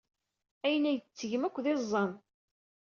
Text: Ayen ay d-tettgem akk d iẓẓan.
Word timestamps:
Ayen 0.65 0.89
ay 0.89 0.97
d-tettgem 0.97 1.43
akk 1.47 1.57
d 1.63 1.65
iẓẓan. 1.73 2.11